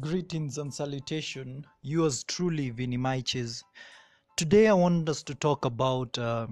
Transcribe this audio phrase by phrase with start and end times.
[0.00, 1.64] Greetings and salutation.
[1.82, 3.62] Yours truly, Vinny Maiches.
[4.36, 6.46] Today, I want us to talk about uh,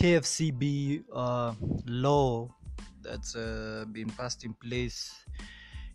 [0.00, 1.52] KFCB uh,
[1.86, 2.48] law
[3.02, 5.14] that's uh, been passed in place.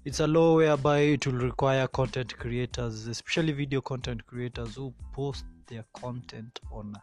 [0.05, 5.45] It's a law whereby it will require content creators, especially video content creators, who post
[5.67, 6.93] their content on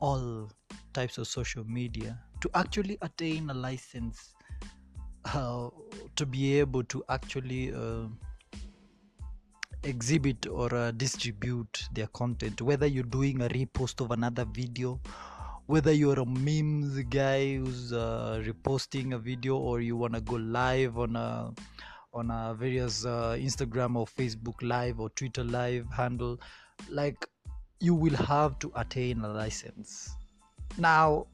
[0.00, 0.50] all
[0.92, 4.34] types of social media to actually attain a license
[5.26, 5.68] uh,
[6.16, 8.06] to be able to actually uh,
[9.86, 15.00] exhibit or uh, distribute their content whether you're doing a repost of another video
[15.66, 20.36] whether you're a memes guy who's uh, reposting a video or you want to go
[20.36, 21.52] live on a
[22.12, 26.38] on a various uh, instagram or facebook live or twitter live handle
[26.90, 27.26] like
[27.80, 30.14] you will have to attain a license.
[30.78, 31.26] Now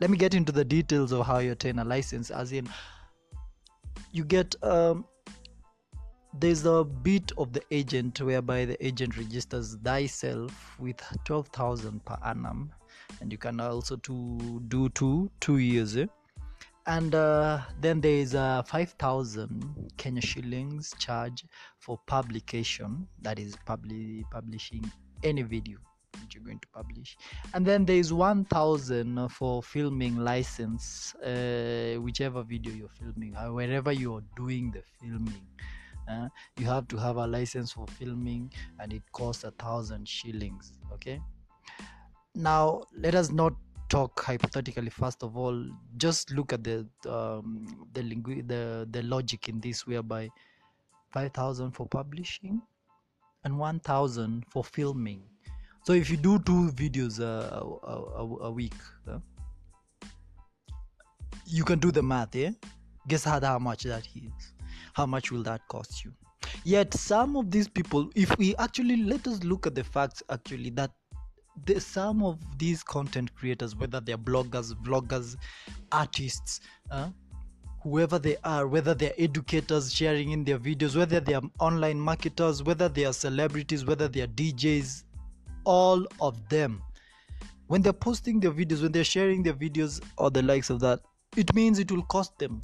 [0.00, 2.68] let me get into the details of how you attain a license as in
[4.12, 5.04] you get um,
[6.38, 12.70] there's a bit of the agent whereby the agent registers thyself with 12000 per annum
[13.20, 16.06] and you can also to do two two years eh?
[16.86, 21.44] and uh, then there is a 5000 kenya shillings charge
[21.78, 24.90] for publication that is publi- publishing
[25.24, 25.78] any video
[26.12, 27.16] that you're going to publish
[27.54, 34.22] and then there is 1000 for filming license uh, whichever video you're filming wherever you're
[34.36, 35.42] doing the filming
[36.08, 40.72] uh, you have to have a license for filming and it costs a thousand shillings
[40.92, 41.20] okay?
[42.34, 43.54] Now let us not
[43.88, 49.48] talk hypothetically first of all just look at the um, the lingu- the the logic
[49.48, 50.28] in this whereby
[51.10, 52.62] 5000 for publishing
[53.44, 55.22] and 1000 for filming.
[55.82, 58.74] So if you do two videos uh, a, a, a week
[59.08, 59.18] uh,
[61.46, 62.50] you can do the math yeah
[63.08, 64.52] guess how, how much that is
[64.94, 66.12] how much will that cost you?
[66.64, 70.70] Yet some of these people if we actually let us look at the facts actually
[70.70, 70.90] that
[71.66, 75.36] the, some of these content creators whether they're bloggers vloggers
[75.92, 77.08] artists uh,
[77.82, 82.62] whoever they are whether they're educators sharing in their videos whether they are online marketers
[82.62, 85.04] whether they are celebrities whether they are djs
[85.64, 86.82] all of them
[87.66, 91.00] when they're posting their videos when they're sharing their videos or the likes of that
[91.36, 92.60] it means it will cost them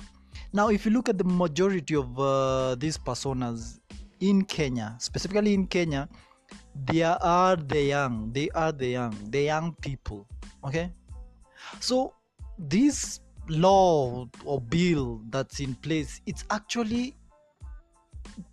[0.57, 3.81] now if you look at the majority of uh, these personas
[4.21, 6.09] in kenya specifically in kenya
[6.89, 10.27] they are the young they are the young the young people
[10.65, 10.91] okay?
[11.81, 12.15] So
[12.59, 17.15] this law or bill that's in place it's actually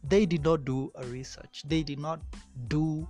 [0.04, 1.64] they did not do a research.
[1.68, 2.22] They did not
[2.68, 3.08] do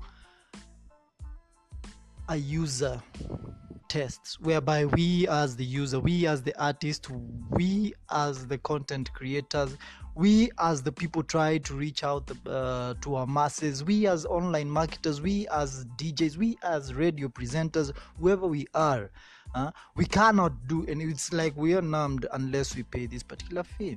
[2.30, 3.02] a user
[3.94, 7.12] tests whereby we as the user we as the artist
[7.52, 9.78] we as the content creators
[10.16, 14.68] we as the people try to reach out uh, to our masses we as online
[14.68, 19.12] marketers we as djs we as radio presenters whoever we are
[19.54, 23.62] uh, we cannot do and it's like we are numbed unless we pay this particular
[23.62, 23.96] fee.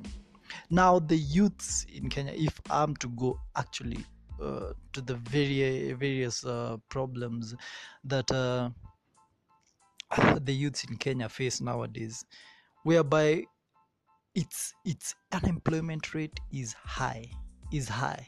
[0.69, 4.05] Now the youths in kenya if i'm to go actually
[4.43, 7.55] uh, to the very various uh, problems
[8.05, 8.69] that uh,
[10.41, 12.25] the youths in Kenya face nowadays,
[12.85, 13.45] whereby
[14.35, 17.29] its its unemployment rate is high,
[17.73, 18.25] is high.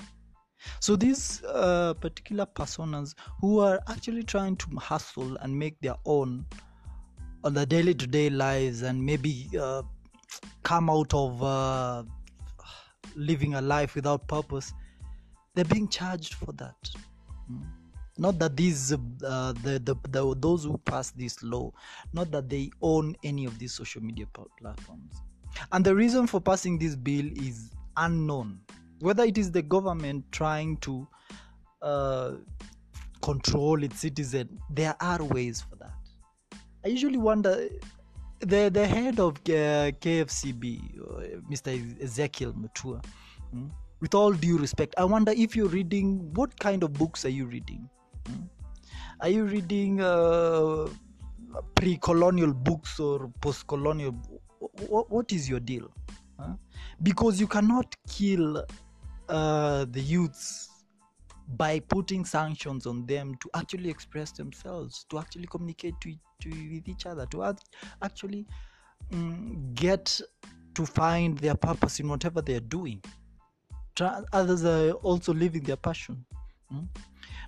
[0.81, 6.47] So these uh, particular personas who are actually trying to hustle and make their own
[7.45, 9.83] on the daily to day lives and maybe uh,
[10.65, 12.03] come out of uh,
[13.15, 14.73] living a life without purpose,
[15.55, 16.77] they're being charged for that.
[17.51, 17.78] Mm
[18.19, 21.73] not that these uh, the, the, the those who pass this law
[22.13, 24.27] not that they own any of these social media
[24.59, 25.23] platforms.
[25.73, 28.61] And the reason for passing this bill is unknown.
[29.01, 31.09] Whether it is the government trying to
[31.83, 32.33] uh,
[33.23, 35.93] control its citizen there are ways for that.
[36.85, 37.69] I usually wonder
[38.41, 43.03] the the head of uh, kfcb uh, mr ezekiel mutua
[43.51, 43.67] hmm?
[44.01, 47.47] with all due respect i wonder if you're reading what kind of books are you
[47.47, 47.89] reading
[49.21, 50.87] are you reading uh,
[51.75, 54.13] pre-colonial books or post-colonial
[54.89, 55.91] what, what is your deal
[56.39, 56.55] huh?
[57.03, 58.65] because you cannot kill
[59.29, 60.69] uh, the youths
[61.57, 66.89] by putting sanctions on them to actually express themselves to actually communicate to, to with
[66.89, 67.55] each other to
[68.03, 68.47] actually
[69.13, 70.21] um, get
[70.75, 73.03] to find their purpose in whatever they're doing
[74.33, 76.25] others are also living their passion
[76.71, 76.85] hmm?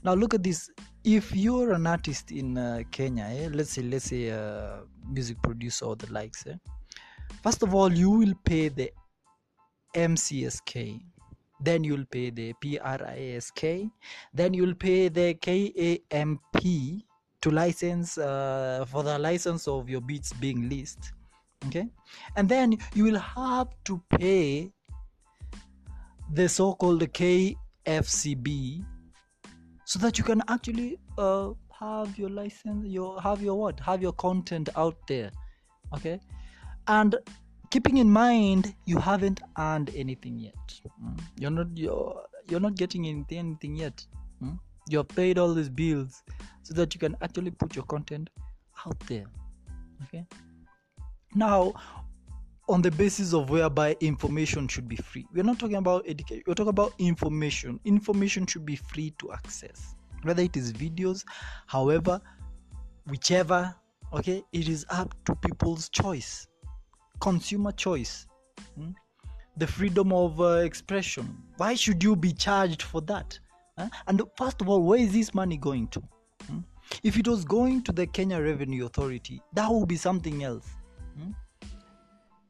[0.02, 0.70] Now look at this.
[1.02, 5.86] If you're an artist in uh, kenya eh, let's say let's say a music producer
[5.86, 6.56] or the likes eh,
[7.42, 8.90] first of all you will pay the
[9.94, 11.00] mcsk
[11.62, 13.90] then you'll pay the PRISK,
[14.32, 17.02] then you'll pay the KAMP
[17.42, 21.12] to license uh, for the license of your beats being leased.
[21.66, 21.86] Okay,
[22.36, 24.72] and then you will have to pay
[26.32, 28.84] the so-called KFCB
[29.90, 34.12] so that you can actually uh, have your license, your have your what, have your
[34.24, 35.30] content out there.
[35.96, 36.20] Okay,
[36.86, 37.16] and
[37.70, 41.20] keeping in mind you haven't earned anything yet mm.
[41.38, 44.04] you're not you're, you're not getting anything, yet
[44.42, 44.58] mm.
[44.88, 46.22] you have paid all these bills
[46.62, 48.28] so that you can actually put your content
[48.86, 49.26] out there
[50.02, 50.26] okay
[51.34, 51.72] now
[52.70, 56.54] on the basis of whereby information should be free we're not talking about education we're
[56.54, 61.24] talking about information information should be free to access whether it is videos
[61.66, 62.20] however
[63.08, 63.74] whichever
[64.12, 66.46] okay it is up to people's choice
[67.20, 68.28] consumer choice
[68.76, 68.90] hmm?
[69.56, 73.36] the freedom of uh, expression why should you be charged for that
[73.76, 73.88] huh?
[74.06, 76.00] and first of all where is this money going to
[76.48, 76.58] hmm?
[77.02, 80.68] if it was going to the kenya revenue authority that would be something else
[81.18, 81.32] hmm?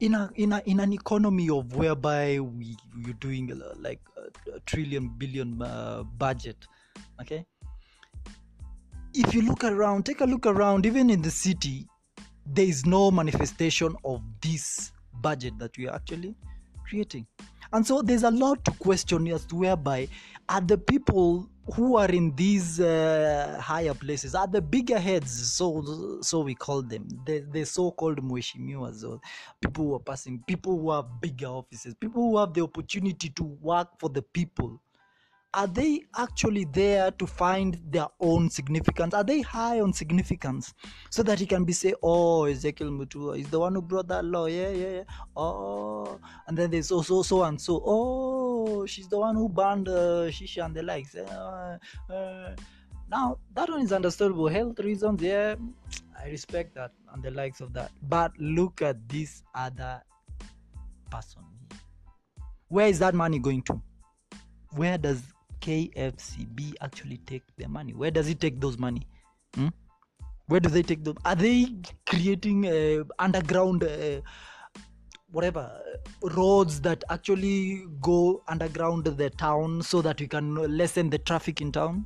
[0.01, 2.75] In a, in a in an economy of whereby we
[3.05, 6.67] we're doing uh, like a, a trillion billion uh, budget
[7.21, 7.45] okay
[9.13, 11.87] if you look around take a look around even in the city
[12.45, 16.35] there is no manifestation of this budget that we are actually
[16.83, 17.25] creating.
[17.73, 20.09] And so there's a lot to question as to whereby
[20.49, 26.19] are the people who are in these uh, higher places, are the bigger heads, so
[26.21, 29.21] so we call them, the, the so-called mweshimiwas, or
[29.61, 33.43] people who are passing, people who have bigger offices, people who have the opportunity to
[33.43, 34.81] work for the people
[35.53, 39.13] are they actually there to find their own significance?
[39.13, 40.73] Are they high on significance
[41.09, 44.23] so that he can be say, oh, Ezekiel Mutua is the one who brought that
[44.23, 45.03] law, yeah, yeah, yeah.
[45.35, 47.81] Oh, and then there's also so and so.
[47.85, 51.15] Oh, she's the one who banned uh, shisha and the likes.
[51.15, 51.77] Uh,
[52.09, 52.55] uh.
[53.09, 54.47] Now that one is understandable.
[54.47, 55.55] Health reasons, yeah,
[56.17, 57.91] I respect that and the likes of that.
[58.03, 60.01] But look at this other
[61.09, 61.41] person.
[62.69, 63.81] Where is that money going to?
[64.75, 65.23] Where does
[65.61, 67.93] KFCB actually take their money?
[67.93, 69.07] Where does it take those money?
[69.55, 69.69] Hmm?
[70.47, 71.17] Where do they take them?
[71.23, 71.67] Are they
[72.07, 74.21] creating uh, underground, uh,
[75.31, 75.81] whatever
[76.21, 81.71] roads that actually go underground the town so that we can lessen the traffic in
[81.71, 82.05] town?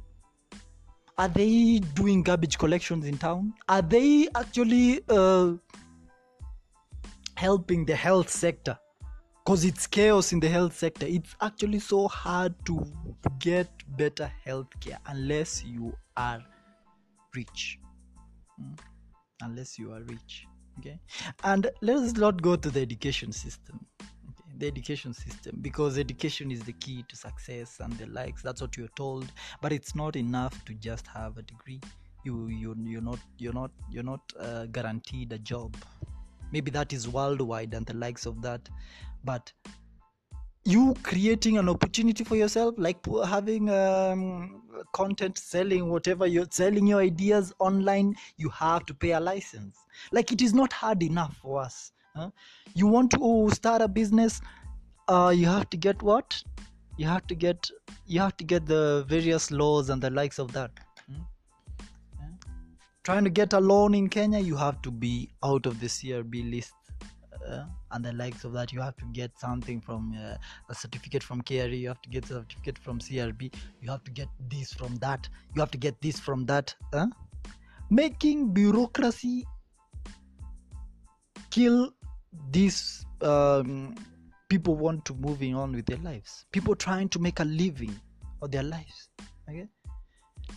[1.17, 3.53] Are they doing garbage collections in town?
[3.69, 5.53] Are they actually uh,
[7.35, 8.77] helping the health sector?
[9.45, 11.05] Because it's chaos in the health sector.
[11.07, 12.83] It's actually so hard to
[13.39, 16.41] get better health care unless you are
[17.35, 17.79] rich.
[18.59, 18.79] Mm?
[19.41, 20.47] unless you are rich
[20.79, 20.99] okay?
[21.43, 24.53] And let's not go to the education system okay?
[24.57, 28.41] the education system because education is the key to success and the likes.
[28.41, 29.29] That's what you're told.
[29.61, 31.81] But it's not enough to just have a degree.
[32.23, 35.75] You you you're not you're not you're not uh, guaranteed a job.
[36.53, 38.69] Maybe that is worldwide and the likes of that
[39.25, 39.51] but
[40.65, 44.63] you creating an opportunity for yourself like having um,
[44.93, 49.77] content selling whatever you're selling your ideas online you have to pay a license
[50.11, 52.29] like it is not hard enough for us huh?
[52.73, 54.41] you want to start a business
[55.07, 56.41] uh, you have to get what
[56.97, 57.69] you have to get
[58.07, 60.71] you have to get the various laws and the likes of that
[61.07, 61.21] hmm?
[63.03, 66.51] trying to get a loan in kenya you have to be out of the crb
[66.51, 66.73] list
[67.47, 70.35] uh, and the likes of that you have to get something from uh,
[70.69, 74.11] a certificate from KRA you have to get a certificate from CRB you have to
[74.11, 76.73] get this from that you have to get this from that
[77.89, 79.45] making bureaucracy
[81.51, 81.93] kill
[82.51, 83.95] these um,
[84.49, 86.45] people want to moving on with their lives.
[86.51, 87.99] People trying to make a living
[88.41, 89.09] of their lives
[89.49, 89.67] okay?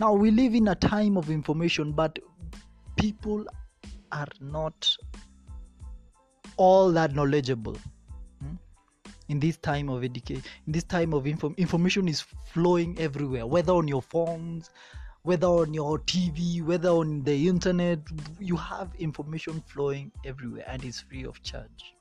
[0.00, 2.18] Now we live in a time of information but
[2.97, 3.45] people
[4.12, 4.97] are not
[6.58, 7.76] all that knowledgeable
[8.42, 8.54] hmm?
[9.28, 12.20] in this time of education in this time of inform- information is
[12.52, 14.70] flowing everywhere whether on your phones
[15.22, 17.98] whether on your tv whether on the internet
[18.40, 21.94] you have information flowing everywhere and it's free of charge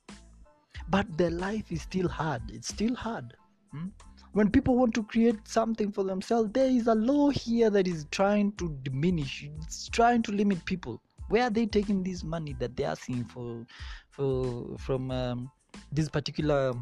[0.90, 3.34] but the life is still hard it's still hard
[3.72, 3.88] hmm?
[4.34, 8.06] when people want to create something for themselves there is a law here that is
[8.12, 12.76] trying to diminish it's trying to limit people where are they taking this money that
[12.76, 13.66] they're asking for
[14.12, 15.52] for from um,
[15.92, 16.74] these particular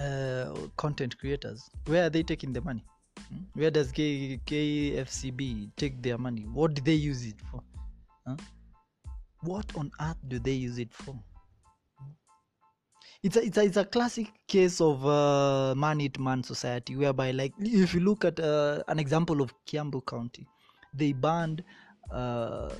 [0.00, 1.68] uh, content creators?
[1.86, 2.84] Where are they taking the money?
[3.30, 3.42] Hmm?
[3.54, 6.42] where does K- kfcb take their money?
[6.42, 7.60] What do they use it for?
[8.26, 8.36] Huh?
[9.42, 11.14] what on earth do they use it for?
[13.22, 17.32] It's a, it's a, it's a classic case of uh, man eat man society whereby
[17.32, 20.46] like if you look at uh, an example of Kiambu County
[20.94, 21.64] they banned
[22.12, 22.70] uh,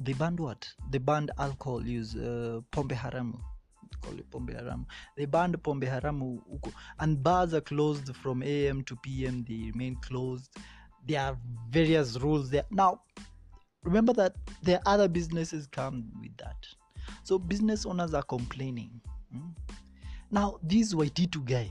[0.00, 0.68] they banned what?
[0.90, 3.38] They banned alcohol use uh, pombe haramu.
[4.02, 4.86] Call it pombe haramu.
[5.16, 9.96] They banned pombe haramu huko and bars are closed from am to pm they remain
[9.96, 10.50] closed.
[11.06, 11.36] There are
[11.70, 12.64] various rules there.
[12.70, 13.02] Now
[13.84, 16.66] remember that there are other businesses come with that.
[17.24, 19.00] So business owners are complaining.
[19.34, 19.54] Mm.
[20.30, 21.70] now this waititu guy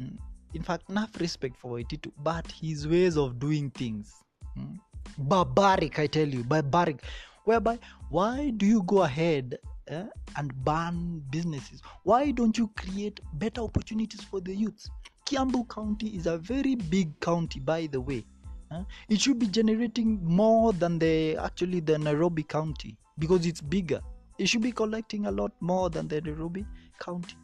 [0.00, 0.16] mm,
[0.54, 4.14] in fact enough respect for waititu but his ways of doing things
[4.56, 4.78] mm,
[5.18, 7.02] barbaric i tell you barbaric
[7.44, 7.78] whereby
[8.10, 9.58] why do you go ahead
[9.88, 10.04] eh,
[10.36, 11.80] and ban businesses?
[12.02, 14.90] Why don't you create better opportunities for the youths
[15.24, 18.24] kiambu county is a very big county by the way
[18.72, 18.82] eh?
[19.08, 24.00] it should be generating more than the actually the nairobi county because it's bigger.
[24.38, 26.66] It should be collecting a lot more than the nairobi
[26.98, 27.36] county.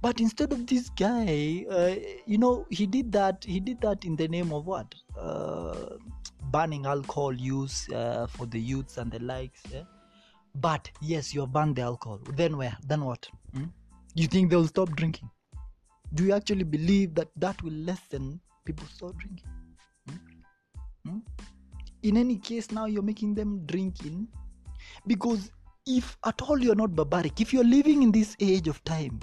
[0.00, 1.94] But instead of this guy uh,
[2.26, 4.94] you know he did that he did that in the name of what?
[5.16, 5.96] Uh,
[6.50, 9.82] banning alcohol use uh, for the youths and the likes eh?
[10.56, 13.64] but yes you have banned the alcohol then where then what Hmm?
[14.14, 15.28] you think they'll stop drinking
[16.14, 19.48] do you actually believe that that will lessen people stop drinking
[20.08, 20.16] Hmm?
[21.10, 21.18] Hmm?
[22.02, 24.26] in any case now you're making them drinking
[25.06, 25.50] because
[25.86, 29.18] if at all you're not barbaric if you're living in this age of time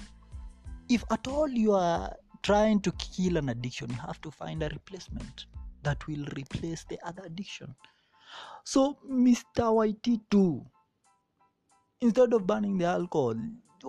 [0.90, 4.70] if at all you are trying to kill an addiction you have to find a
[4.70, 5.46] replacement
[5.90, 7.76] that will replace the other addiction.
[8.64, 10.44] So mr Waititu
[12.02, 13.36] instead of banning the alcohol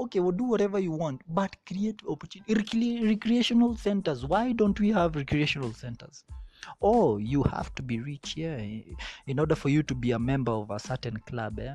[0.04, 4.24] okay well do whatever you want but create opportunity recre- recreational centers.
[4.24, 6.24] Why don't we have recreational centers?
[6.80, 8.58] Oh you have to be rich here
[9.26, 11.74] in order for you to be a member of a certain club eh?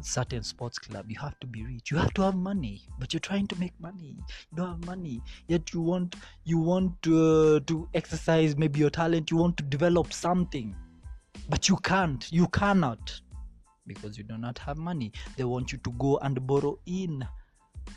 [0.00, 1.90] Certain sports club you have to be rich.
[1.90, 4.16] You have to have money but you're trying to make money.
[4.50, 5.22] You don't have money.
[5.48, 9.30] Yet you want you want to, uh, to exercise maybe your talent.
[9.30, 10.74] You want to develop something
[11.48, 12.26] but you can't.
[12.32, 13.20] You cannot.
[13.86, 15.12] Because you do not have money.
[15.36, 17.26] They want you to go and borrow in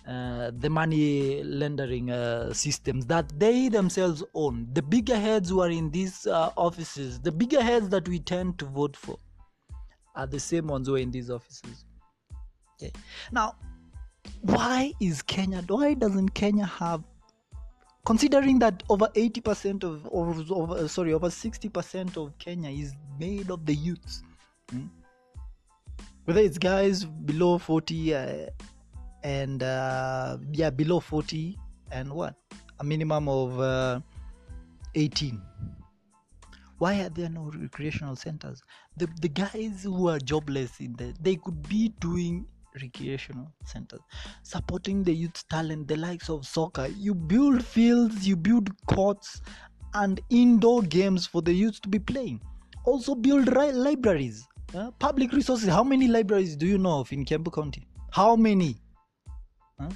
[0.07, 4.67] uh, the money lending uh, systems that they themselves own.
[4.73, 8.59] The bigger heads who are in these uh, offices the bigger heads that we tend
[8.59, 9.17] to vote for
[10.19, 11.85] are the same ones who are in these offices.
[12.75, 12.91] Okay.
[13.31, 13.55] Now
[14.41, 17.03] why is kenya why doesn't kenya have
[18.05, 23.65] considering that over 80% of or over, sorry over 60% of kenya is made of
[23.65, 24.23] the youths
[24.71, 24.85] hmm?
[26.25, 28.45] whether it's guys below 40 uh,
[29.23, 31.57] and uh, yeah below 40
[31.91, 32.35] and what?
[32.79, 33.99] A minimum of uh,
[34.95, 35.41] 18
[36.79, 38.61] why are there no recreational centers?
[38.97, 42.45] The, the guys who are jobless in there, they could be doing
[42.81, 43.99] recreational centers
[44.43, 46.87] supporting the youth talent the likes of soccer.
[46.97, 49.41] You build fields you build courts
[49.93, 52.41] and indoor games for the youth to be playing.
[52.85, 55.67] Also build ri- libraries uh, public resources.
[55.67, 57.87] How many libraries do you know of in Kiambu County?
[58.11, 58.77] How many?
[59.79, 59.89] Huh?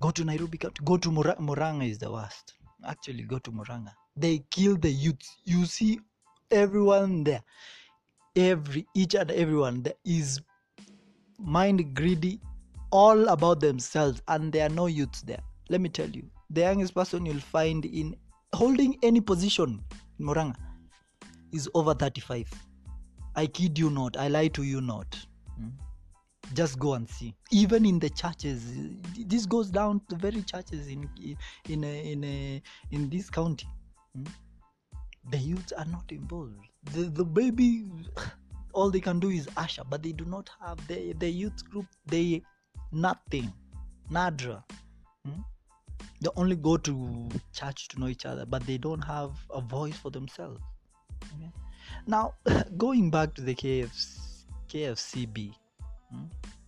[0.00, 0.80] go to Nairobi County.
[0.84, 2.54] Go to Mura- Muranga is the worst.
[2.86, 5.22] Actually go to Muranga they kill the youth.
[5.44, 6.00] You see
[6.50, 7.42] everyone there.
[8.34, 10.40] Every each and everyone there is
[11.38, 12.40] mind greedy
[12.90, 15.40] all about themselves and there are no youths there.
[15.68, 18.14] Let me tell you the youngest person you'll find in
[18.54, 19.82] holding any position
[20.18, 20.54] in Muranga
[21.52, 22.48] is over 35
[23.34, 24.16] I kid you not.
[24.16, 25.18] I lie to you not.
[25.56, 25.68] Hmm?
[26.54, 27.34] just go and see.
[27.50, 28.62] Even in the churches
[29.26, 31.08] this goes down to very churches in
[31.68, 33.66] in a, in in this county
[34.16, 34.24] Hmm?
[35.30, 36.54] the youths are not involved
[36.94, 37.84] the, the baby
[38.72, 41.86] all they can do is usher but they do not have the, the youth group
[42.06, 42.42] they
[42.92, 43.52] nothing
[44.10, 44.62] nadra
[45.24, 45.40] Hmm?
[46.20, 49.96] they only go to church to know each other but they don't have a voice
[49.96, 50.60] for themselves
[51.36, 51.50] Okay?
[52.06, 52.34] now
[52.76, 54.18] going back to the KFC,
[54.68, 55.52] kfcb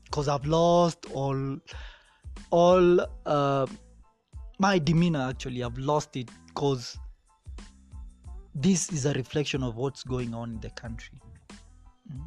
[0.04, 1.58] because i've lost all
[2.50, 3.66] all uh,
[4.58, 6.98] my demeanor actually i've lost it because
[8.60, 11.20] this is a reflection of what's going on in the country
[12.10, 12.20] Mm.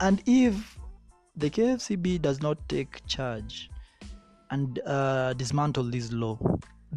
[0.00, 0.78] and if
[1.36, 3.70] the kfcb does not take charge
[4.50, 6.36] and uh, dismantle this law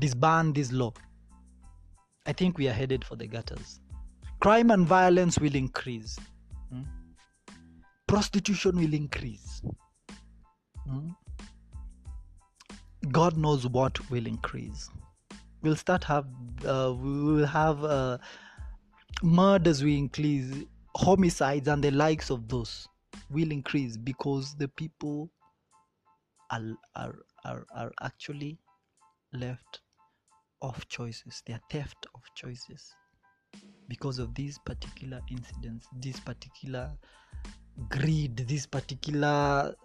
[0.05, 0.91] disband this law
[2.25, 3.79] i think we are headed for the gutters
[4.39, 6.17] crime and violence will increase
[6.73, 6.85] Mm.
[8.07, 9.61] prostitution will increase
[10.87, 11.15] Mm.
[13.11, 14.89] god knows what will increase
[15.61, 16.25] we'll start have
[16.65, 18.17] uh, we will have uh,
[19.21, 20.51] murders will increase
[20.95, 22.87] homicides and the likes of those
[23.29, 25.29] will increase because the people
[26.51, 26.61] are,
[26.95, 28.57] are are, are actually
[29.33, 29.81] left
[30.61, 31.41] of choices.
[31.45, 32.95] They are theft of choices
[33.87, 36.91] because of these particular incidents, this particular
[37.89, 39.75] greed, this particular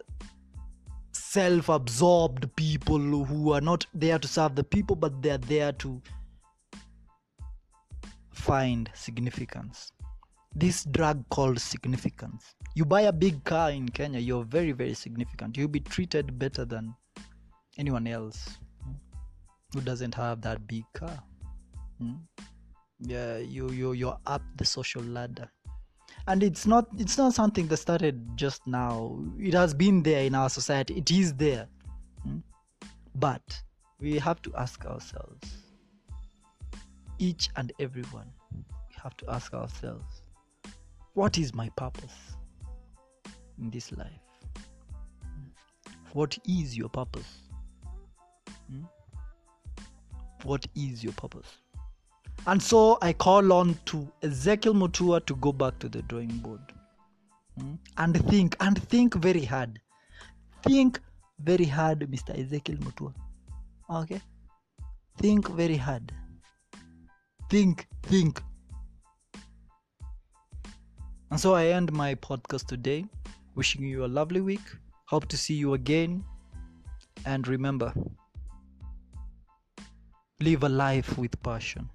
[1.12, 5.72] self absorbed people who are not there to serve the people, but they are there
[5.72, 6.00] to
[8.46, 9.90] find significance.
[10.54, 12.54] This drug called significance.
[12.74, 15.56] You buy a big car in Kenya, you're very, very significant.
[15.56, 16.94] You'll be treated better than
[17.76, 18.58] anyone else
[19.74, 21.18] who doesn't have that big car.
[21.98, 22.14] Hmm?
[23.00, 25.50] Yeah, you you you're up the social ladder.
[26.28, 29.18] And it's not it's not something that started just now.
[29.38, 30.94] It has been there in our society.
[30.94, 31.66] It is there.
[32.22, 32.38] Hmm?
[33.16, 33.62] But
[34.00, 35.65] we have to ask ourselves,
[37.18, 38.64] each and everyone, we
[39.02, 40.22] have to ask ourselves,
[41.14, 42.36] what is my purpose
[43.58, 44.10] in this life?
[46.12, 47.28] What is your purpose?
[48.70, 48.84] Hmm?
[50.44, 51.56] What is your purpose?
[52.46, 56.60] And so I call on to Ezekiel Mutua to go back to the drawing board
[57.58, 57.74] hmm?
[57.96, 59.80] and think, and think very hard.
[60.62, 61.00] Think
[61.40, 62.38] very hard, Mr.
[62.38, 63.14] Ezekiel Mutua.
[63.90, 64.20] Okay?
[65.18, 66.12] Think very hard.
[67.48, 68.42] Think, think.
[71.30, 73.04] And so I end my podcast today,
[73.54, 74.66] wishing you a lovely week.
[75.06, 76.24] Hope to see you again.
[77.24, 77.92] And remember,
[80.40, 81.88] live a life with passion,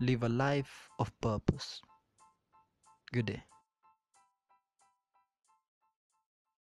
[0.00, 1.80] live a life of purpose.
[3.12, 3.42] Good day.